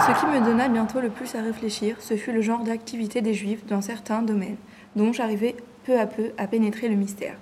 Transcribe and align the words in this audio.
Ce 0.00 0.20
qui 0.20 0.26
me 0.26 0.44
donna 0.44 0.68
bientôt 0.68 1.00
le 1.00 1.08
plus 1.08 1.34
à 1.34 1.42
réfléchir, 1.42 1.96
ce 2.00 2.16
fut 2.16 2.32
le 2.32 2.40
genre 2.40 2.62
d'activité 2.62 3.20
des 3.20 3.34
Juifs 3.34 3.66
dans 3.66 3.80
certains 3.80 4.22
domaines, 4.22 4.56
dont 4.94 5.12
j'arrivais 5.12 5.56
peu 5.84 5.98
à 5.98 6.06
peu 6.06 6.32
à 6.38 6.46
pénétrer 6.46 6.88
le 6.88 6.94
mystère. 6.94 7.36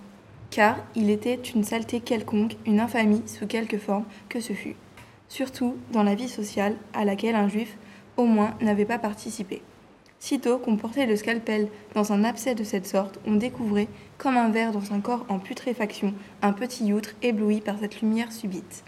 Car 0.51 0.77
il 0.95 1.10
était 1.10 1.34
une 1.34 1.65
saleté 1.65 2.01
quelconque, 2.01 2.57
une 2.66 2.80
infamie 2.80 3.23
sous 3.27 3.46
quelque 3.46 3.79
forme 3.79 4.05
que 4.29 4.41
ce 4.41 4.52
fût. 4.52 4.77
Surtout 5.29 5.77
dans 5.93 6.02
la 6.02 6.15
vie 6.15 6.29
sociale 6.29 6.77
à 6.95 7.05
laquelle 7.05 7.34
un 7.34 7.48
Juif, 7.48 7.77
au 8.16 8.24
moins, 8.24 8.55
n'avait 8.60 8.84
pas 8.84 8.98
participé. 8.98 9.62
Sitôt 10.19 10.59
qu'on 10.59 10.77
portait 10.77 11.07
le 11.07 11.16
scalpel 11.16 11.69
dans 11.95 12.12
un 12.12 12.23
abcès 12.24 12.55
de 12.55 12.65
cette 12.65 12.87
sorte, 12.87 13.19
on 13.27 13.34
découvrait, 13.34 13.88
comme 14.19 14.37
un 14.37 14.51
ver 14.51 14.73
dans 14.73 14.93
un 14.93 15.01
corps 15.01 15.27
en 15.29 15.38
putréfaction, 15.38 16.15
un 16.43 16.52
petit 16.52 16.87
youtre 16.87 17.10
ébloui 17.23 17.60
par 17.60 17.79
cette 17.79 18.01
lumière 18.01 18.30
subite. 18.30 18.84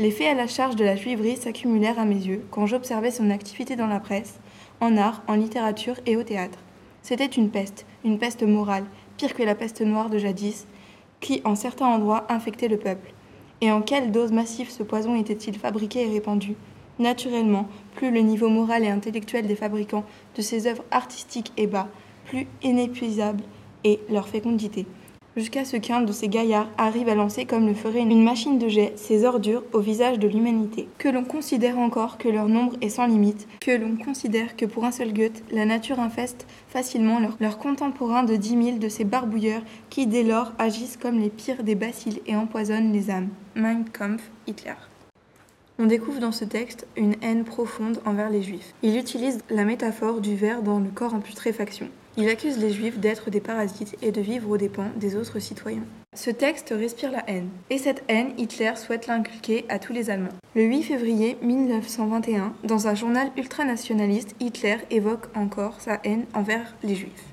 Les 0.00 0.10
faits 0.10 0.26
à 0.26 0.34
la 0.34 0.48
charge 0.48 0.74
de 0.74 0.84
la 0.84 0.96
juiverie 0.96 1.36
s'accumulèrent 1.36 2.00
à 2.00 2.04
mes 2.04 2.16
yeux 2.16 2.44
quand 2.50 2.66
j'observais 2.66 3.12
son 3.12 3.30
activité 3.30 3.76
dans 3.76 3.86
la 3.86 4.00
presse, 4.00 4.40
en 4.80 4.96
art, 4.96 5.22
en 5.28 5.34
littérature 5.34 5.94
et 6.04 6.16
au 6.16 6.24
théâtre. 6.24 6.58
C'était 7.00 7.26
une 7.26 7.48
peste, 7.48 7.86
une 8.04 8.18
peste 8.18 8.42
morale, 8.42 8.86
pire 9.16 9.34
que 9.34 9.44
la 9.44 9.54
peste 9.54 9.82
noire 9.82 10.10
de 10.10 10.18
jadis, 10.18 10.66
qui, 11.20 11.42
en 11.44 11.54
certains 11.54 11.86
endroits, 11.86 12.26
infectait 12.28 12.66
le 12.66 12.76
peuple. 12.76 13.14
Et 13.60 13.70
en 13.70 13.82
quelle 13.82 14.10
dose 14.10 14.32
massive 14.32 14.68
ce 14.68 14.82
poison 14.82 15.14
était-il 15.14 15.56
fabriqué 15.56 16.02
et 16.02 16.12
répandu? 16.12 16.56
Naturellement, 16.98 17.68
plus 17.94 18.10
le 18.10 18.20
niveau 18.20 18.48
moral 18.48 18.82
et 18.82 18.88
intellectuel 18.88 19.46
des 19.46 19.54
fabricants 19.54 20.04
de 20.36 20.42
ces 20.42 20.66
œuvres 20.66 20.84
artistiques 20.90 21.52
est 21.56 21.68
bas, 21.68 21.86
plus 22.24 22.48
inépuisable 22.64 23.44
est 23.84 24.00
leur 24.10 24.26
fécondité. 24.26 24.86
Jusqu'à 25.36 25.64
ce 25.64 25.76
qu'un 25.76 26.00
de 26.00 26.12
ces 26.12 26.28
gaillards 26.28 26.68
arrive 26.78 27.08
à 27.08 27.16
lancer, 27.16 27.44
comme 27.44 27.66
le 27.66 27.74
ferait 27.74 28.02
une 28.02 28.22
machine 28.22 28.56
de 28.56 28.68
jet, 28.68 28.92
ses 28.96 29.24
ordures 29.24 29.64
au 29.72 29.80
visage 29.80 30.20
de 30.20 30.28
l'humanité. 30.28 30.88
Que 30.98 31.08
l'on 31.08 31.24
considère 31.24 31.76
encore 31.78 32.18
que 32.18 32.28
leur 32.28 32.48
nombre 32.48 32.76
est 32.80 32.88
sans 32.88 33.06
limite, 33.06 33.48
que 33.60 33.72
l'on 33.72 33.96
considère 33.96 34.54
que 34.54 34.64
pour 34.64 34.84
un 34.84 34.92
seul 34.92 35.12
Goethe, 35.12 35.42
la 35.50 35.64
nature 35.64 35.98
infeste 35.98 36.46
facilement 36.68 37.18
leurs 37.18 37.36
leur 37.40 37.58
contemporains 37.58 38.22
de 38.22 38.36
dix 38.36 38.54
mille 38.54 38.78
de 38.78 38.88
ces 38.88 39.02
barbouilleurs 39.02 39.62
qui, 39.90 40.06
dès 40.06 40.22
lors, 40.22 40.52
agissent 40.58 40.96
comme 40.96 41.18
les 41.18 41.30
pires 41.30 41.64
des 41.64 41.74
bacilles 41.74 42.22
et 42.26 42.36
empoisonnent 42.36 42.92
les 42.92 43.10
âmes. 43.10 43.30
Mein 43.56 43.84
Kampf, 43.92 44.30
Hitler. 44.46 44.74
On 45.80 45.86
découvre 45.86 46.20
dans 46.20 46.30
ce 46.30 46.44
texte 46.44 46.86
une 46.96 47.16
haine 47.22 47.42
profonde 47.42 48.00
envers 48.04 48.30
les 48.30 48.42
juifs. 48.42 48.72
Il 48.84 48.96
utilise 48.96 49.40
la 49.50 49.64
métaphore 49.64 50.20
du 50.20 50.36
ver 50.36 50.62
dans 50.62 50.78
le 50.78 50.90
corps 50.90 51.14
en 51.14 51.20
putréfaction. 51.20 51.88
Il 52.16 52.28
accuse 52.28 52.58
les 52.58 52.70
juifs 52.70 53.00
d'être 53.00 53.28
des 53.30 53.40
parasites 53.40 53.96
et 54.00 54.12
de 54.12 54.20
vivre 54.20 54.48
aux 54.48 54.56
dépens 54.56 54.90
des 54.94 55.16
autres 55.16 55.40
citoyens. 55.40 55.82
Ce 56.14 56.30
texte 56.30 56.72
respire 56.76 57.10
la 57.10 57.28
haine. 57.28 57.48
Et 57.70 57.78
cette 57.78 58.04
haine, 58.06 58.30
Hitler 58.38 58.72
souhaite 58.76 59.08
l'inculquer 59.08 59.64
à 59.68 59.80
tous 59.80 59.92
les 59.92 60.10
Allemands. 60.10 60.28
Le 60.54 60.62
8 60.62 60.82
février 60.84 61.36
1921, 61.42 62.54
dans 62.62 62.86
un 62.86 62.94
journal 62.94 63.32
ultranationaliste, 63.36 64.36
Hitler 64.38 64.76
évoque 64.92 65.26
encore 65.34 65.80
sa 65.80 65.98
haine 66.04 66.24
envers 66.34 66.76
les 66.84 66.94
juifs. 66.94 67.24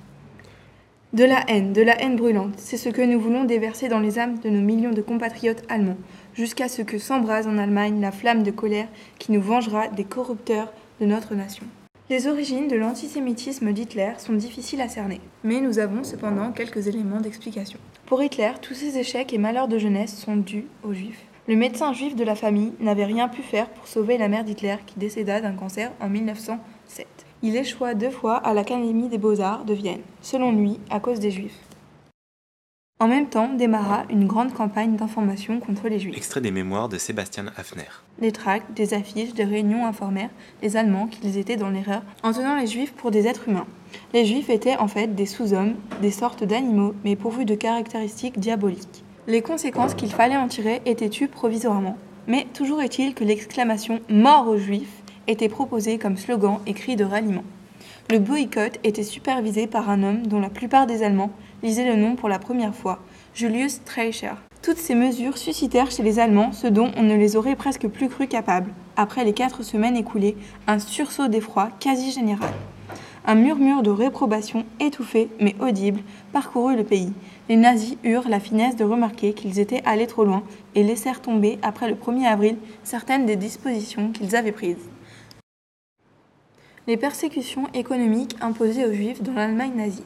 De 1.14 1.26
la 1.26 1.44
haine, 1.48 1.74
de 1.74 1.84
la 1.84 2.02
haine 2.02 2.16
brûlante, 2.16 2.56
c'est 2.58 2.78
ce 2.78 2.90
que 2.90 3.04
nous 3.04 3.20
voulons 3.20 3.44
déverser 3.44 3.88
dans 3.88 4.00
les 4.00 4.18
âmes 4.18 4.40
de 4.40 4.50
nos 4.50 4.62
millions 4.62 4.94
de 4.94 5.02
compatriotes 5.02 5.64
allemands, 5.70 5.98
jusqu'à 6.34 6.70
ce 6.70 6.82
que 6.82 6.98
s'embrase 6.98 7.48
en 7.48 7.60
Allemagne 7.60 8.02
la 8.02 8.12
flamme 8.12 8.42
de 8.42 8.52
colère 8.52 8.88
qui 9.20 9.32
nous 9.32 9.42
vengera 9.42 9.90
des 9.90 10.06
corrupteurs 10.06 10.74
de 11.00 11.06
notre 11.06 11.36
nation. 11.36 11.66
Les 12.12 12.28
origines 12.28 12.68
de 12.68 12.76
l'antisémitisme 12.76 13.72
d'Hitler 13.72 14.12
sont 14.18 14.34
difficiles 14.34 14.82
à 14.82 14.90
cerner, 14.90 15.22
mais 15.46 15.62
nous 15.62 15.80
avons 15.80 16.04
cependant 16.04 16.52
quelques 16.52 16.88
éléments 16.88 17.22
d'explication. 17.22 17.80
Pour 18.06 18.22
Hitler, 18.22 18.52
tous 18.62 18.74
ces 18.74 18.98
échecs 18.98 19.32
et 19.32 19.38
malheurs 19.38 19.70
de 19.70 19.78
jeunesse 19.78 20.18
sont 20.18 20.36
dus 20.36 20.66
aux 20.84 20.92
juifs. 20.92 21.24
Le 21.48 21.56
médecin 21.56 21.94
juif 21.94 22.18
de 22.18 22.26
la 22.26 22.36
famille 22.36 22.74
n'avait 22.82 23.06
rien 23.06 23.30
pu 23.30 23.42
faire 23.42 23.70
pour 23.70 23.88
sauver 23.88 24.18
la 24.18 24.28
mère 24.28 24.44
d'Hitler 24.44 24.76
qui 24.86 25.00
décéda 25.00 25.40
d'un 25.40 25.54
cancer 25.54 25.94
en 26.02 26.10
1907. 26.10 27.08
Il 27.44 27.56
échoua 27.56 27.94
deux 27.94 28.12
fois 28.12 28.36
à 28.36 28.54
l'Académie 28.54 29.08
des 29.08 29.18
beaux-arts 29.18 29.64
de 29.64 29.74
Vienne, 29.74 30.02
selon 30.22 30.52
lui 30.52 30.82
à 30.90 31.00
cause 31.00 31.22
des 31.22 31.32
juifs. 31.32 31.62
En 33.02 33.08
même 33.08 33.30
temps 33.30 33.50
démarra 33.52 34.04
une 34.12 34.28
grande 34.28 34.54
campagne 34.54 34.96
d'information 34.96 35.60
contre 35.60 35.90
les 35.90 35.98
juifs. 35.98 36.16
Extrait 36.16 36.40
des 36.40 36.52
mémoires 36.52 36.88
de 36.88 37.00
Sébastien 37.00 37.46
Hafner. 37.58 37.90
Des 38.20 38.32
tracts, 38.32 38.72
des 38.76 38.94
affiches, 38.94 39.34
des 39.34 39.44
réunions 39.44 39.88
informèrent 39.88 40.30
les 40.62 40.78
Allemands 40.78 41.08
qu'ils 41.08 41.40
étaient 41.40 41.56
dans 41.56 41.72
l'erreur 41.72 42.04
en 42.22 42.32
tenant 42.32 42.56
les 42.56 42.68
juifs 42.68 42.94
pour 42.94 43.10
des 43.10 43.26
êtres 43.26 43.50
humains. 43.50 43.66
Les 44.14 44.24
juifs 44.24 44.52
étaient 44.52 44.78
en 44.78 44.88
fait 44.88 45.16
des 45.16 45.26
sous-hommes, 45.26 45.74
des 46.04 46.12
sortes 46.12 46.44
d'animaux, 46.44 46.94
mais 47.04 47.16
pourvus 47.16 47.46
de 47.46 47.56
caractéristiques 47.56 48.40
diaboliques. 48.40 49.04
Les 49.26 49.42
conséquences 49.42 49.96
qu'il 49.96 50.12
fallait 50.12 50.38
en 50.38 50.48
tirer 50.48 50.84
étaient 50.86 51.10
tues 51.10 51.28
provisoirement. 51.28 51.98
Mais 52.28 52.46
toujours 52.54 52.84
est-il 52.84 53.16
que 53.16 53.24
l'exclamation 53.24 54.00
Mort 54.10 54.48
aux 54.48 54.58
juifs 54.58 55.02
était 55.26 55.50
proposée 55.50 55.98
comme 55.98 56.18
slogan 56.18 56.60
et 56.68 56.76
cri 56.76 56.98
de 56.98 57.04
ralliement. 57.04 57.44
Le 58.10 58.20
boycott 58.20 58.80
était 58.84 59.04
supervisé 59.04 59.68
par 59.68 59.90
un 59.90 60.04
homme 60.04 60.28
dont 60.28 60.40
la 60.40 60.50
plupart 60.50 60.88
des 60.88 61.04
Allemands 61.04 61.32
lisaient 61.64 61.90
le 61.90 61.96
nom 61.96 62.16
pour 62.16 62.30
la 62.30 62.40
première 62.40 62.76
fois, 62.76 63.00
Julius 63.34 63.74
Streicher. 63.74 64.34
Toutes 64.62 64.78
ces 64.78 64.96
mesures 64.96 65.38
suscitèrent 65.38 65.90
chez 65.90 66.04
les 66.04 66.20
Allemands 66.20 66.52
ce 66.52 66.68
dont 66.68 66.92
on 66.96 67.04
ne 67.04 67.16
les 67.16 67.36
aurait 67.36 67.56
presque 67.56 67.88
plus 67.88 68.10
cru 68.10 68.28
capables. 68.28 68.72
Après 68.96 69.24
les 69.24 69.34
quatre 69.34 69.64
semaines 69.64 69.98
écoulées, 69.98 70.38
un 70.68 70.78
sursaut 70.78 71.28
d'effroi 71.28 71.70
quasi 71.80 72.12
général. 72.12 72.52
Un 73.26 73.36
murmure 73.36 73.84
de 73.84 73.92
réprobation 73.92 74.66
étouffé 74.80 75.30
mais 75.40 75.56
audible 75.60 76.02
parcourut 76.34 76.76
le 76.76 76.84
pays. 76.84 77.14
Les 77.50 77.56
nazis 77.56 77.98
eurent 78.04 78.30
la 78.30 78.40
finesse 78.40 78.76
de 78.76 78.84
remarquer 78.84 79.34
qu'ils 79.34 79.60
étaient 79.60 79.84
allés 79.86 80.08
trop 80.08 80.26
loin 80.26 80.44
et 80.76 80.84
laissèrent 80.84 81.22
tomber 81.22 81.60
après 81.62 81.90
le 81.90 81.96
1er 81.96 82.26
avril 82.26 82.58
certaines 82.84 83.26
des 83.26 83.36
dispositions 83.36 84.12
qu'ils 84.12 84.36
avaient 84.36 84.52
prises. 84.52 84.90
Les 86.92 86.98
persécutions 86.98 87.68
économiques 87.74 88.36
imposées 88.42 88.86
aux 88.86 88.92
Juifs 88.92 89.24
dans 89.24 89.32
l'Allemagne 89.32 89.72
nazie. 89.78 90.04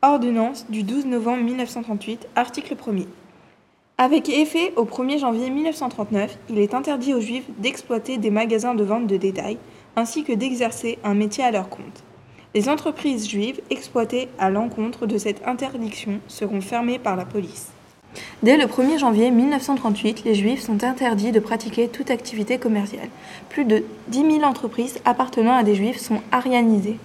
Ordonnance 0.00 0.64
du 0.70 0.82
12 0.82 1.04
novembre 1.04 1.42
1938, 1.42 2.26
article 2.36 2.74
1er. 2.74 3.06
Avec 3.98 4.30
effet 4.30 4.72
au 4.76 4.86
1er 4.86 5.18
janvier 5.18 5.50
1939, 5.50 6.38
il 6.48 6.58
est 6.58 6.72
interdit 6.72 7.12
aux 7.12 7.20
Juifs 7.20 7.44
d'exploiter 7.58 8.16
des 8.16 8.30
magasins 8.30 8.74
de 8.74 8.82
vente 8.82 9.06
de 9.06 9.18
détail, 9.18 9.58
ainsi 9.94 10.24
que 10.24 10.32
d'exercer 10.32 10.98
un 11.04 11.12
métier 11.12 11.44
à 11.44 11.50
leur 11.50 11.68
compte. 11.68 12.02
Les 12.54 12.70
entreprises 12.70 13.28
juives 13.28 13.60
exploitées 13.68 14.30
à 14.38 14.48
l'encontre 14.48 15.04
de 15.04 15.18
cette 15.18 15.46
interdiction 15.46 16.20
seront 16.28 16.62
fermées 16.62 16.98
par 16.98 17.14
la 17.14 17.26
police. 17.26 17.72
Dès 18.42 18.56
le 18.56 18.64
1er 18.64 18.98
janvier 18.98 19.30
1938, 19.30 20.24
les 20.24 20.34
Juifs 20.34 20.62
sont 20.62 20.84
interdits 20.84 21.32
de 21.32 21.40
pratiquer 21.40 21.88
toute 21.88 22.10
activité 22.10 22.58
commerciale. 22.58 23.08
Plus 23.48 23.64
de 23.64 23.84
10 24.08 24.38
000 24.38 24.42
entreprises 24.42 24.98
appartenant 25.04 25.54
à 25.54 25.62
des 25.62 25.74
Juifs 25.74 26.00
sont 26.00 26.20
arianisées, 26.32 26.98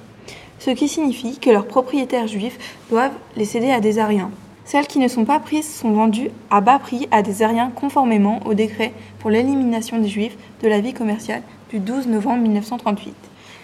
ce 0.60 0.72
qui 0.72 0.88
signifie 0.88 1.38
que 1.38 1.50
leurs 1.50 1.68
propriétaires 1.68 2.28
juifs 2.28 2.58
doivent 2.90 3.18
les 3.36 3.46
céder 3.46 3.70
à 3.70 3.80
des 3.80 4.00
Ariens. 4.00 4.32
Celles 4.66 4.88
qui 4.88 5.00
ne 5.00 5.08
sont 5.08 5.24
pas 5.24 5.40
prises 5.40 5.74
sont 5.74 5.92
vendues 5.92 6.30
à 6.50 6.60
bas 6.60 6.80
prix 6.80 7.08
à 7.12 7.22
des 7.22 7.42
Ariens 7.42 7.72
conformément 7.74 8.42
au 8.46 8.54
décret 8.54 8.92
pour 9.20 9.30
l'élimination 9.30 10.00
des 10.00 10.10
Juifs 10.10 10.38
de 10.62 10.68
la 10.68 10.82
vie 10.82 10.94
commerciale 10.94 11.44
du 11.70 11.80
12 11.80 12.08
novembre 12.08 12.42
1938. 12.42 13.14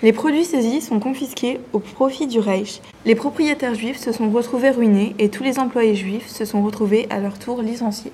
Les 0.03 0.11
produits 0.11 0.43
saisis 0.43 0.81
sont 0.81 0.99
confisqués 0.99 1.61
au 1.71 1.79
profit 1.79 2.27
du 2.27 2.37
Reich. 2.37 2.81
Les 3.05 3.15
propriétaires 3.15 3.73
juifs 3.73 3.97
se 3.97 4.11
sont 4.11 4.29
retrouvés 4.29 4.71
ruinés 4.71 5.15
et 5.17 5.29
tous 5.29 5.43
les 5.43 5.59
employés 5.59 5.95
juifs 5.95 6.27
se 6.27 6.43
sont 6.43 6.61
retrouvés 6.61 7.07
à 7.09 7.21
leur 7.21 7.39
tour 7.39 7.61
licenciés. 7.61 8.11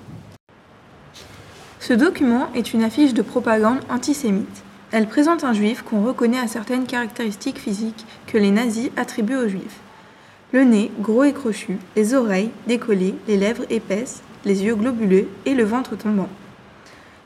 Ce 1.80 1.92
document 1.92 2.46
est 2.54 2.74
une 2.74 2.84
affiche 2.84 3.12
de 3.12 3.22
propagande 3.22 3.80
antisémite. 3.90 4.62
Elle 4.92 5.08
présente 5.08 5.42
un 5.42 5.52
juif 5.52 5.82
qu'on 5.82 6.04
reconnaît 6.04 6.38
à 6.38 6.46
certaines 6.46 6.86
caractéristiques 6.86 7.58
physiques 7.58 8.06
que 8.28 8.38
les 8.38 8.52
nazis 8.52 8.90
attribuent 8.96 9.38
aux 9.38 9.48
juifs. 9.48 9.80
Le 10.52 10.62
nez 10.62 10.92
gros 11.00 11.24
et 11.24 11.32
crochu, 11.32 11.76
les 11.96 12.14
oreilles 12.14 12.50
décollées, 12.68 13.16
les 13.26 13.36
lèvres 13.36 13.66
épaisses, 13.68 14.22
les 14.44 14.62
yeux 14.62 14.76
globuleux 14.76 15.26
et 15.44 15.54
le 15.54 15.64
ventre 15.64 15.96
tombant. 15.96 16.28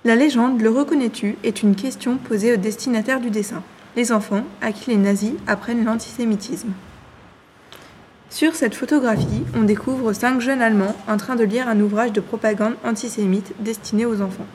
La 0.06 0.16
légende 0.16 0.62
Le 0.62 0.70
reconnais-tu 0.70 1.36
est 1.44 1.62
une 1.62 1.74
question 1.74 2.16
posée 2.16 2.54
au 2.54 2.56
destinataire 2.56 3.20
du 3.20 3.28
dessin 3.28 3.62
les 3.96 4.12
enfants 4.12 4.44
à 4.60 4.72
qui 4.72 4.90
les 4.90 4.96
nazis 4.96 5.34
apprennent 5.46 5.84
l'antisémitisme. 5.84 6.72
Sur 8.30 8.56
cette 8.56 8.74
photographie, 8.74 9.44
on 9.56 9.62
découvre 9.62 10.12
cinq 10.12 10.40
jeunes 10.40 10.60
Allemands 10.60 10.96
en 11.06 11.16
train 11.16 11.36
de 11.36 11.44
lire 11.44 11.68
un 11.68 11.78
ouvrage 11.80 12.12
de 12.12 12.20
propagande 12.20 12.74
antisémite 12.84 13.52
destiné 13.60 14.06
aux 14.06 14.20
enfants. 14.22 14.46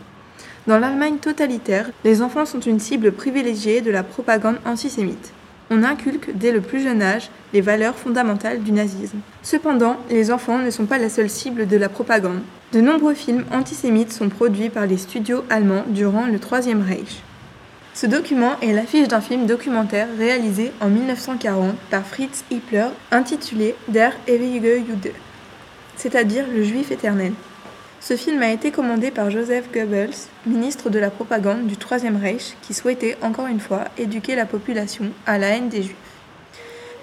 Dans 0.67 0.77
l'Allemagne 0.77 1.17
totalitaire, 1.17 1.89
les 2.03 2.21
enfants 2.21 2.45
sont 2.45 2.59
une 2.59 2.81
cible 2.81 3.13
privilégiée 3.13 3.81
de 3.81 3.89
la 3.89 4.03
propagande 4.03 4.57
antisémite. 4.65 5.31
On 5.71 5.83
inculque 5.83 6.31
dès 6.35 6.51
le 6.51 6.61
plus 6.61 6.81
jeune 6.81 7.01
âge 7.01 7.29
les 7.53 7.61
valeurs 7.61 7.95
fondamentales 7.95 8.61
du 8.61 8.71
nazisme. 8.71 9.19
Cependant, 9.43 9.97
les 10.09 10.31
enfants 10.31 10.57
ne 10.57 10.71
sont 10.71 10.85
pas 10.85 10.97
la 10.97 11.09
seule 11.09 11.29
cible 11.29 11.67
de 11.67 11.77
la 11.77 11.89
propagande. 11.89 12.41
De 12.73 12.81
nombreux 12.81 13.13
films 13.13 13.45
antisémites 13.51 14.11
sont 14.11 14.29
produits 14.29 14.69
par 14.69 14.87
les 14.87 14.97
studios 14.97 15.43
allemands 15.49 15.85
durant 15.87 16.27
le 16.27 16.39
Troisième 16.39 16.81
Reich. 16.81 17.23
Ce 17.99 18.07
document 18.07 18.57
est 18.61 18.71
l'affiche 18.71 19.09
d'un 19.09 19.19
film 19.19 19.45
documentaire 19.45 20.07
réalisé 20.17 20.71
en 20.79 20.87
1940 20.87 21.75
par 21.91 22.05
Fritz 22.05 22.45
Hippler 22.49 22.87
intitulé 23.11 23.75
Der 23.89 24.13
ewige 24.25 24.85
Jude, 24.87 25.11
c'est-à-dire 25.97 26.45
le 26.47 26.63
Juif 26.63 26.91
éternel. 26.91 27.33
Ce 27.99 28.15
film 28.15 28.41
a 28.41 28.51
été 28.51 28.71
commandé 28.71 29.11
par 29.11 29.29
Joseph 29.29 29.69
Goebbels, 29.73 30.15
ministre 30.45 30.89
de 30.89 30.97
la 30.97 31.09
propagande 31.09 31.67
du 31.67 31.75
Troisième 31.75 32.15
Reich, 32.15 32.55
qui 32.61 32.73
souhaitait 32.73 33.17
encore 33.21 33.47
une 33.47 33.59
fois 33.59 33.83
éduquer 33.97 34.37
la 34.37 34.45
population 34.45 35.11
à 35.25 35.37
la 35.37 35.49
haine 35.49 35.67
des 35.67 35.83
juifs. 35.83 35.95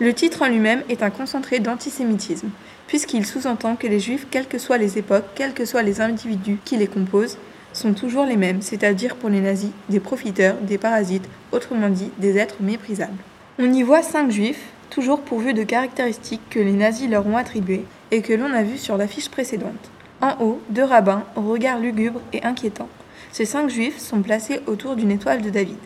Le 0.01 0.15
titre 0.15 0.41
en 0.41 0.49
lui-même 0.49 0.83
est 0.89 1.03
un 1.03 1.11
concentré 1.11 1.59
d'antisémitisme, 1.59 2.49
puisqu'il 2.87 3.27
sous-entend 3.27 3.77
que 3.77 3.87
les 3.87 4.01
juifs, 4.01 4.29
quelles 4.31 4.49
que 4.49 4.57
soient 4.57 4.79
les 4.79 4.97
époques, 4.97 5.27
quels 5.35 5.53
que 5.53 5.67
soient 5.67 5.83
les 5.83 6.01
individus 6.01 6.57
qui 6.65 6.79
les 6.79 6.87
composent, 6.87 7.37
sont 7.77 7.93
toujours 7.93 8.25
les 8.25 8.37
mêmes, 8.37 8.63
c'est-à-dire 8.63 9.17
pour 9.17 9.29
les 9.29 9.41
nazis, 9.41 9.71
des 9.89 10.01
profiteurs, 10.01 10.57
des 10.63 10.79
parasites, 10.79 11.29
autrement 11.53 11.89
dit, 11.89 12.11
des 12.19 12.39
êtres 12.39 12.57
méprisables. 12.61 13.19
On 13.59 13.73
y 13.73 13.83
voit 13.83 14.03
cinq 14.03 14.31
juifs, 14.31 14.63
toujours 14.91 15.21
pourvus 15.21 15.55
de 15.55 15.63
caractéristiques 15.63 16.49
que 16.51 16.61
les 16.61 16.73
nazis 16.73 17.09
leur 17.09 17.27
ont 17.27 17.37
attribuées 17.37 17.85
et 18.11 18.23
que 18.23 18.33
l'on 18.33 18.53
a 18.53 18.63
vues 18.63 18.79
sur 18.79 18.97
l'affiche 18.97 19.29
précédente. 19.29 19.91
En 20.21 20.37
haut, 20.41 20.61
deux 20.71 20.85
rabbins 20.85 21.25
au 21.37 21.43
regard 21.43 21.79
lugubre 21.79 22.21
et 22.33 22.43
inquiétant. 22.45 22.89
Ces 23.33 23.45
cinq 23.45 23.69
juifs 23.69 23.99
sont 23.99 24.23
placés 24.23 24.61
autour 24.67 24.97
d'une 24.97 25.11
étoile 25.11 25.43
de 25.43 25.51
David. 25.51 25.77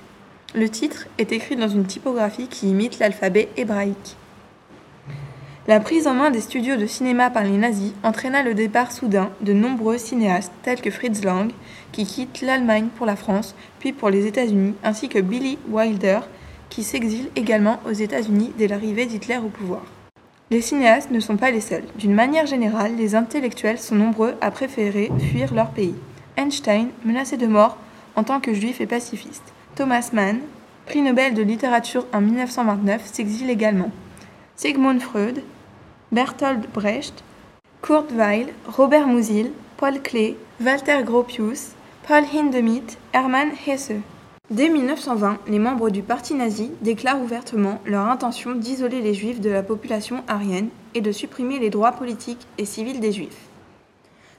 Le 0.54 0.68
titre 0.68 1.06
est 1.18 1.32
écrit 1.32 1.56
dans 1.56 1.68
une 1.68 1.84
typographie 1.86 2.48
qui 2.48 2.68
imite 2.68 2.98
l'alphabet 2.98 3.48
hébraïque. 3.56 4.16
La 5.68 5.78
prise 5.78 6.06
en 6.06 6.14
main 6.14 6.30
des 6.30 6.40
studios 6.40 6.76
de 6.76 6.86
cinéma 6.86 7.28
par 7.28 7.44
les 7.44 7.56
nazis 7.56 7.92
entraîna 8.02 8.42
le 8.42 8.54
départ 8.54 8.92
soudain 8.92 9.30
de 9.42 9.52
nombreux 9.52 9.98
cinéastes 9.98 10.52
tels 10.62 10.80
que 10.80 10.90
Fritz 10.90 11.22
Lang, 11.22 11.52
qui 11.92 12.06
quitte 12.06 12.40
l'Allemagne 12.40 12.88
pour 12.96 13.04
la 13.04 13.14
France, 13.14 13.54
puis 13.78 13.92
pour 13.92 14.08
les 14.08 14.26
États-Unis, 14.26 14.74
ainsi 14.82 15.10
que 15.10 15.18
Billy 15.18 15.58
Wilder, 15.68 16.20
qui 16.70 16.82
s'exile 16.82 17.28
également 17.36 17.78
aux 17.86 17.92
États-Unis 17.92 18.52
dès 18.56 18.68
l'arrivée 18.68 19.04
d'Hitler 19.04 19.36
au 19.36 19.48
pouvoir. 19.48 19.82
Les 20.50 20.62
cinéastes 20.62 21.10
ne 21.10 21.20
sont 21.20 21.36
pas 21.36 21.50
les 21.50 21.60
seuls. 21.60 21.84
D'une 21.96 22.14
manière 22.14 22.46
générale, 22.46 22.96
les 22.96 23.14
intellectuels 23.14 23.78
sont 23.78 23.94
nombreux 23.94 24.34
à 24.40 24.50
préférer 24.50 25.10
fuir 25.30 25.52
leur 25.52 25.70
pays. 25.70 25.94
Einstein, 26.38 26.88
menacé 27.04 27.36
de 27.36 27.46
mort 27.46 27.76
en 28.16 28.24
tant 28.24 28.40
que 28.40 28.54
juif 28.54 28.80
et 28.80 28.86
pacifiste. 28.86 29.52
Thomas 29.76 30.10
Mann, 30.14 30.40
prix 30.86 31.02
Nobel 31.02 31.34
de 31.34 31.42
littérature 31.42 32.06
en 32.14 32.22
1929, 32.22 33.02
s'exile 33.04 33.50
également. 33.50 33.90
Sigmund 34.62 35.00
Freud, 35.00 35.40
Bertolt 36.12 36.70
Brecht, 36.74 37.24
Kurt 37.80 38.14
Weill, 38.14 38.48
Robert 38.68 39.06
Musil, 39.06 39.52
Paul 39.78 40.02
Klee, 40.02 40.36
Walter 40.62 41.02
Gropius, 41.02 41.70
Paul 42.06 42.24
Hindemith, 42.30 42.98
Hermann 43.14 43.52
Hesse. 43.66 44.02
Dès 44.50 44.68
1920, 44.68 45.38
les 45.48 45.58
membres 45.58 45.88
du 45.88 46.02
parti 46.02 46.34
nazi 46.34 46.70
déclarent 46.82 47.22
ouvertement 47.22 47.80
leur 47.86 48.06
intention 48.06 48.54
d'isoler 48.54 49.00
les 49.00 49.14
juifs 49.14 49.40
de 49.40 49.48
la 49.48 49.62
population 49.62 50.22
aryenne 50.28 50.68
et 50.94 51.00
de 51.00 51.10
supprimer 51.10 51.58
les 51.58 51.70
droits 51.70 51.92
politiques 51.92 52.46
et 52.58 52.66
civils 52.66 53.00
des 53.00 53.12
juifs. 53.12 53.48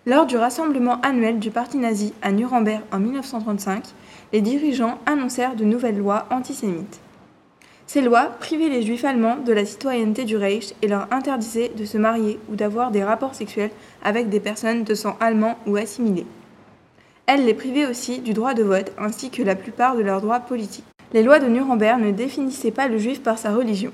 Lors 0.06 0.28
du 0.28 0.38
rassemblement 0.38 1.02
annuel 1.02 1.40
du 1.40 1.50
parti 1.50 1.80
nazi 1.80 2.14
à 2.22 2.32
Nuremberg 2.32 2.84
en 2.92 3.00
1935, 3.00 3.86
les 4.34 4.42
dirigeants 4.42 5.00
annoncèrent 5.08 5.56
de 5.56 5.66
nouvelles 5.66 5.98
lois 5.98 6.28
antisémites. 6.30 7.00
Ces 7.94 8.00
lois 8.00 8.32
privaient 8.40 8.70
les 8.70 8.84
juifs 8.84 9.04
allemands 9.04 9.36
de 9.46 9.52
la 9.52 9.66
citoyenneté 9.66 10.24
du 10.24 10.38
Reich 10.38 10.74
et 10.82 10.88
leur 10.88 11.12
interdisaient 11.12 11.74
de 11.78 11.84
se 11.84 11.98
marier 11.98 12.40
ou 12.50 12.56
d'avoir 12.56 12.90
des 12.90 13.04
rapports 13.04 13.36
sexuels 13.36 13.72
avec 14.02 14.30
des 14.30 14.40
personnes 14.40 14.86
de 14.86 14.96
sang 14.96 15.18
allemand 15.20 15.58
ou 15.68 15.76
assimilées. 15.76 16.26
Elle 17.28 17.44
les 17.44 17.54
privait 17.54 17.86
aussi 17.86 18.20
du 18.20 18.32
droit 18.32 18.54
de 18.54 18.64
vote 18.64 18.94
ainsi 18.98 19.30
que 19.30 19.44
la 19.44 19.56
plupart 19.56 19.98
de 19.98 20.04
leurs 20.04 20.22
droits 20.22 20.40
politiques. 20.40 20.86
Les 21.12 21.22
lois 21.22 21.40
de 21.40 21.48
Nuremberg 21.48 22.00
ne 22.00 22.12
définissaient 22.12 22.72
pas 22.72 22.88
le 22.88 22.98
juif 22.98 23.22
par 23.22 23.38
sa 23.38 23.52
religion. 23.52 23.92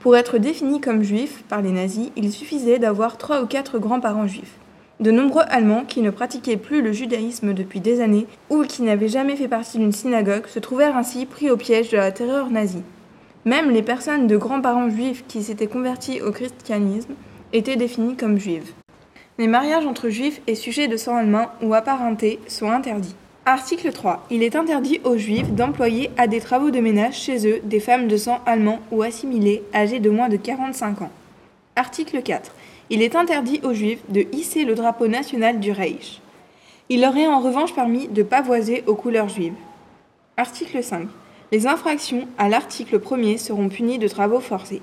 Pour 0.00 0.16
être 0.16 0.38
défini 0.38 0.80
comme 0.80 1.04
juif 1.04 1.44
par 1.48 1.62
les 1.62 1.70
nazis, 1.70 2.10
il 2.16 2.32
suffisait 2.32 2.80
d'avoir 2.80 3.16
trois 3.16 3.42
ou 3.42 3.46
quatre 3.46 3.78
grands-parents 3.78 4.26
juifs. 4.26 4.56
De 4.98 5.12
nombreux 5.12 5.44
Allemands 5.46 5.84
qui 5.84 6.00
ne 6.00 6.10
pratiquaient 6.10 6.56
plus 6.56 6.82
le 6.82 6.90
judaïsme 6.90 7.54
depuis 7.54 7.78
des 7.78 8.00
années 8.00 8.26
ou 8.50 8.64
qui 8.64 8.82
n'avaient 8.82 9.06
jamais 9.06 9.36
fait 9.36 9.46
partie 9.46 9.78
d'une 9.78 9.92
synagogue 9.92 10.48
se 10.48 10.58
trouvèrent 10.58 10.96
ainsi 10.96 11.26
pris 11.26 11.48
au 11.48 11.56
piège 11.56 11.90
de 11.90 11.96
la 11.96 12.10
terreur 12.10 12.50
nazie. 12.50 12.82
Même 13.46 13.70
les 13.70 13.82
personnes 13.82 14.26
de 14.26 14.36
grands-parents 14.36 14.90
juifs 14.90 15.24
qui 15.28 15.40
s'étaient 15.44 15.68
convertis 15.68 16.20
au 16.20 16.32
christianisme 16.32 17.14
étaient 17.52 17.76
définies 17.76 18.16
comme 18.16 18.40
juives. 18.40 18.72
Les 19.38 19.46
mariages 19.46 19.86
entre 19.86 20.08
juifs 20.08 20.42
et 20.48 20.56
sujets 20.56 20.88
de 20.88 20.96
sang 20.96 21.14
allemand 21.14 21.46
ou 21.62 21.72
apparentés 21.72 22.40
sont 22.48 22.72
interdits. 22.72 23.14
Article 23.44 23.92
3. 23.92 24.26
Il 24.30 24.42
est 24.42 24.56
interdit 24.56 25.00
aux 25.04 25.16
juifs 25.16 25.52
d'employer 25.52 26.10
à 26.16 26.26
des 26.26 26.40
travaux 26.40 26.72
de 26.72 26.80
ménage 26.80 27.20
chez 27.20 27.46
eux 27.48 27.60
des 27.62 27.78
femmes 27.78 28.08
de 28.08 28.16
sang 28.16 28.40
allemand 28.46 28.80
ou 28.90 29.04
assimilées 29.04 29.62
âgées 29.72 30.00
de 30.00 30.10
moins 30.10 30.28
de 30.28 30.36
45 30.36 31.02
ans. 31.02 31.12
Article 31.76 32.22
4. 32.22 32.50
Il 32.90 33.00
est 33.00 33.14
interdit 33.14 33.60
aux 33.62 33.74
juifs 33.74 34.02
de 34.08 34.26
hisser 34.32 34.64
le 34.64 34.74
drapeau 34.74 35.06
national 35.06 35.60
du 35.60 35.70
Reich. 35.70 36.20
Il 36.88 37.00
leur 37.00 37.16
est 37.16 37.28
en 37.28 37.38
revanche 37.38 37.76
permis 37.76 38.08
de 38.08 38.24
pavoiser 38.24 38.82
aux 38.88 38.96
couleurs 38.96 39.28
juives. 39.28 39.54
Article 40.36 40.82
5. 40.82 41.06
Les 41.52 41.68
infractions 41.68 42.26
à 42.38 42.48
l'article 42.48 42.98
1er 42.98 43.38
seront 43.38 43.68
punies 43.68 44.00
de 44.00 44.08
travaux 44.08 44.40
forcés. 44.40 44.82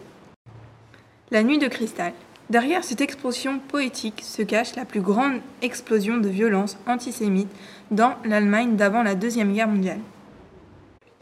La 1.29 1.43
nuit 1.43 1.57
de 1.57 1.67
cristal. 1.67 2.13
Derrière 2.49 2.85
cette 2.85 3.01
explosion 3.01 3.59
poétique 3.59 4.21
se 4.23 4.41
cache 4.43 4.77
la 4.77 4.85
plus 4.85 5.01
grande 5.01 5.41
explosion 5.61 6.17
de 6.17 6.29
violence 6.29 6.77
antisémite 6.87 7.49
dans 7.91 8.13
l'Allemagne 8.23 8.77
d'avant 8.77 9.03
la 9.03 9.15
Deuxième 9.15 9.51
Guerre 9.51 9.67
mondiale. 9.67 9.99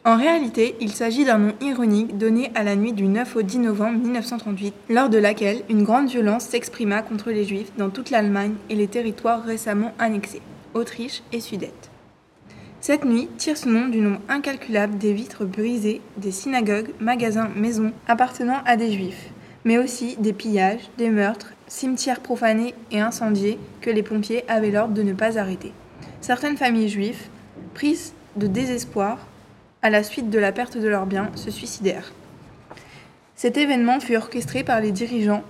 En 0.05 0.15
réalité, 0.15 0.75
il 0.79 0.91
s'agit 0.91 1.25
d'un 1.25 1.37
nom 1.39 1.53
ironique 1.59 2.17
donné 2.19 2.51
à 2.53 2.63
la 2.63 2.75
nuit 2.75 2.93
du 2.93 3.05
9 3.05 3.35
au 3.35 3.41
10 3.41 3.59
novembre 3.59 3.99
1938, 3.99 4.73
lors 4.89 5.09
de 5.09 5.17
laquelle 5.17 5.63
une 5.69 5.83
grande 5.83 6.09
violence 6.09 6.45
s'exprima 6.45 7.01
contre 7.01 7.31
les 7.31 7.45
Juifs 7.45 7.71
dans 7.77 7.89
toute 7.89 8.11
l'Allemagne 8.11 8.55
et 8.69 8.75
les 8.75 8.87
territoires 8.87 9.43
récemment 9.43 9.93
annexés, 9.97 10.41
Autriche 10.73 11.23
et 11.31 11.39
Sudète. 11.39 11.90
Cette 12.81 13.05
nuit 13.05 13.29
tire 13.37 13.57
son 13.57 13.69
nom 13.69 13.87
du 13.89 13.99
nombre 13.99 14.21
incalculable 14.27 14.97
des 14.97 15.13
vitres 15.13 15.45
brisées 15.45 16.01
des 16.17 16.31
synagogues, 16.31 16.89
magasins, 16.99 17.51
maisons 17.55 17.93
appartenant 18.07 18.63
à 18.65 18.75
des 18.75 18.91
Juifs, 18.91 19.29
mais 19.65 19.77
aussi 19.77 20.15
des 20.17 20.33
pillages, 20.33 20.89
des 20.97 21.11
meurtres, 21.11 21.53
cimetières 21.67 22.21
profanés 22.21 22.73
et 22.89 22.99
incendiés 22.99 23.59
que 23.81 23.91
les 23.91 24.01
pompiers 24.01 24.43
avaient 24.49 24.71
l'ordre 24.71 24.95
de 24.95 25.03
ne 25.03 25.13
pas 25.13 25.37
arrêter. 25.37 25.73
Certaines 26.21 26.57
familles 26.57 26.89
juives, 26.89 27.27
prises 27.75 28.13
de 28.35 28.47
désespoir 28.47 29.19
à 29.83 29.91
la 29.91 30.01
suite 30.01 30.31
de 30.31 30.39
la 30.39 30.51
perte 30.51 30.77
de 30.77 30.87
leurs 30.87 31.05
biens, 31.05 31.29
se 31.35 31.51
suicidèrent. 31.51 32.11
Cet 33.35 33.57
événement 33.57 33.99
fut 33.99 34.15
orchestré 34.15 34.63
par 34.63 34.81
les 34.81 34.91
dirigeants 34.91 35.43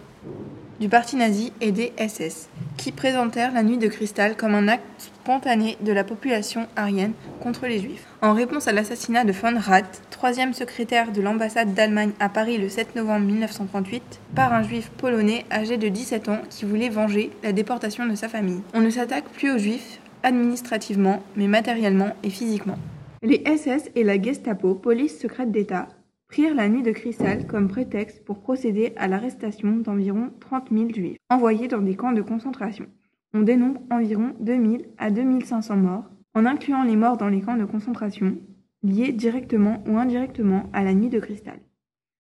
du 0.82 0.90
parti 0.90 1.16
nazi 1.16 1.54
et 1.62 1.72
des 1.72 1.94
SS, 2.00 2.50
qui 2.76 2.92
présentèrent 2.92 3.54
la 3.54 3.62
nuit 3.62 3.78
de 3.78 3.88
cristal 3.88 4.36
comme 4.36 4.56
un 4.56 4.68
acte 4.68 4.84
spontané 4.98 5.78
de 5.82 5.94
la 5.94 6.04
population 6.04 6.68
aryenne 6.76 7.14
contre 7.40 7.68
les 7.68 7.78
juifs. 7.78 8.08
En 8.24 8.34
réponse 8.34 8.68
à 8.68 8.72
l'assassinat 8.72 9.24
de 9.24 9.32
von 9.32 9.60
Rath, 9.60 10.02
troisième 10.10 10.56
secrétaire 10.56 11.12
de 11.12 11.22
l'ambassade 11.22 11.76
d'Allemagne 11.76 12.14
à 12.20 12.30
Paris 12.30 12.58
le 12.58 12.68
7 12.68 12.96
novembre 12.96 13.28
1938, 13.28 14.22
par 14.34 14.54
un 14.54 14.64
juif 14.64 14.90
polonais 14.98 15.46
âgé 15.52 15.78
de 15.78 15.88
17 15.88 16.30
ans 16.30 16.42
qui 16.50 16.66
voulait 16.66 16.90
venger 16.90 17.30
la 17.44 17.52
déportation 17.52 18.08
de 18.08 18.16
sa 18.16 18.28
famille. 18.28 18.64
On 18.74 18.82
ne 18.82 18.90
s'attaque 18.90 19.30
plus 19.30 19.52
aux 19.52 19.60
juifs 19.60 20.00
administrativement, 20.24 21.22
mais 21.36 21.48
matériellement 21.48 22.16
et 22.24 22.32
physiquement. 22.32 22.80
Les 23.22 23.44
SS 23.46 23.92
et 23.94 24.04
la 24.04 24.20
Gestapo, 24.20 24.74
police 24.74 25.20
secrète 25.20 25.52
d'État, 25.52 25.90
prirent 26.32 26.56
la 26.56 26.70
nuit 26.70 26.82
de 26.82 26.92
cristal 26.92 27.46
comme 27.46 27.68
prétexte 27.68 28.24
pour 28.24 28.40
procéder 28.40 28.94
à 28.96 29.10
l'arrestation 29.10 29.76
d'environ 29.76 30.32
30 30.40 30.70
000 30.72 30.90
juifs, 30.90 31.18
envoyés 31.30 31.68
dans 31.68 31.82
des 31.82 31.96
camps 31.96 32.14
de 32.14 32.22
concentration. 32.22 32.86
On 33.34 33.42
dénombre 33.42 33.82
environ 33.92 34.34
2000 34.40 34.86
à 34.98 35.12
2500 35.12 35.76
morts, 35.76 36.10
en 36.34 36.46
incluant 36.46 36.84
les 36.84 36.96
morts 36.96 37.18
dans 37.18 37.28
les 37.28 37.42
camps 37.42 37.58
de 37.58 37.66
concentration, 37.66 38.38
liés 38.82 39.12
directement 39.12 39.84
ou 39.86 39.98
indirectement 39.98 40.70
à 40.72 40.86
la 40.86 40.94
nuit 40.94 41.10
de 41.10 41.20
cristal. 41.20 41.60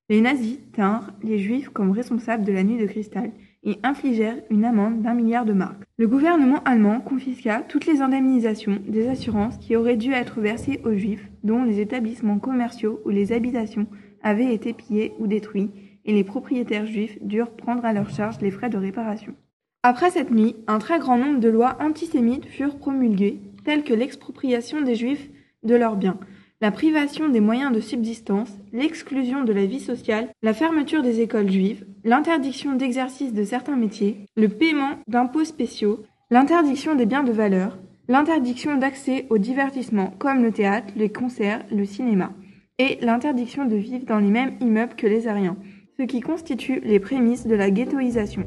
Les 0.09 0.19
nazis 0.19 0.59
tinrent 0.73 1.13
les 1.23 1.39
juifs 1.39 1.69
comme 1.69 1.91
responsables 1.91 2.43
de 2.43 2.51
la 2.51 2.63
nuit 2.63 2.77
de 2.77 2.87
cristal 2.87 3.31
et 3.63 3.77
infligèrent 3.83 4.41
une 4.49 4.65
amende 4.65 5.01
d'un 5.01 5.13
milliard 5.13 5.45
de 5.45 5.53
marques. 5.53 5.83
Le 5.97 6.07
gouvernement 6.07 6.63
allemand 6.63 6.99
confisqua 6.99 7.61
toutes 7.61 7.85
les 7.85 8.01
indemnisations 8.01 8.79
des 8.87 9.07
assurances 9.07 9.57
qui 9.57 9.75
auraient 9.75 9.97
dû 9.97 10.13
être 10.13 10.41
versées 10.41 10.81
aux 10.83 10.95
juifs 10.95 11.29
dont 11.43 11.63
les 11.63 11.79
établissements 11.79 12.39
commerciaux 12.39 13.01
ou 13.05 13.09
les 13.09 13.31
habitations 13.31 13.87
avaient 14.23 14.53
été 14.53 14.73
pillés 14.73 15.13
ou 15.19 15.27
détruits, 15.27 15.71
et 16.05 16.13
les 16.13 16.23
propriétaires 16.23 16.87
juifs 16.87 17.17
durent 17.21 17.51
prendre 17.51 17.85
à 17.85 17.93
leur 17.93 18.09
charge 18.09 18.41
les 18.41 18.51
frais 18.51 18.69
de 18.69 18.77
réparation. 18.77 19.35
Après 19.83 20.11
cette 20.11 20.31
nuit, 20.31 20.55
un 20.67 20.79
très 20.79 20.99
grand 20.99 21.17
nombre 21.17 21.39
de 21.39 21.49
lois 21.49 21.77
antisémites 21.79 22.45
furent 22.45 22.77
promulguées, 22.77 23.39
telles 23.63 23.83
que 23.83 23.93
l'expropriation 23.93 24.81
des 24.81 24.95
juifs 24.95 25.29
de 25.63 25.75
leurs 25.75 25.95
biens, 25.95 26.19
la 26.61 26.69
privation 26.69 27.27
des 27.27 27.39
moyens 27.39 27.73
de 27.73 27.79
subsistance, 27.79 28.55
l'exclusion 28.71 29.43
de 29.43 29.51
la 29.51 29.65
vie 29.65 29.79
sociale, 29.79 30.29
la 30.43 30.53
fermeture 30.53 31.01
des 31.01 31.19
écoles 31.19 31.51
juives, 31.51 31.85
l'interdiction 32.03 32.75
d'exercice 32.75 33.33
de 33.33 33.43
certains 33.43 33.75
métiers, 33.75 34.27
le 34.37 34.47
paiement 34.47 34.99
d'impôts 35.07 35.43
spéciaux, 35.43 36.03
l'interdiction 36.29 36.93
des 36.93 37.07
biens 37.07 37.23
de 37.23 37.31
valeur, 37.31 37.79
l'interdiction 38.07 38.77
d'accès 38.77 39.25
au 39.31 39.39
divertissement 39.39 40.13
comme 40.19 40.43
le 40.43 40.51
théâtre, 40.51 40.93
les 40.95 41.11
concerts, 41.11 41.65
le 41.71 41.85
cinéma, 41.85 42.31
et 42.77 42.99
l'interdiction 43.01 43.65
de 43.65 43.75
vivre 43.75 44.05
dans 44.05 44.19
les 44.19 44.29
mêmes 44.29 44.55
immeubles 44.61 44.95
que 44.95 45.07
les 45.07 45.27
Ariens, 45.27 45.57
ce 45.99 46.03
qui 46.03 46.19
constitue 46.19 46.79
les 46.83 46.99
prémices 46.99 47.47
de 47.47 47.55
la 47.55 47.71
ghettoisation. 47.71 48.45